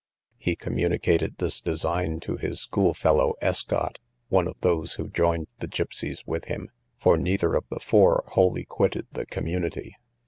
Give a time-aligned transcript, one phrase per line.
[0.39, 5.67] He communicated this design to his school fellow, Escott, one of those who joined the
[5.67, 9.95] gipseys with him, (for neither of the four wholly quitted the community).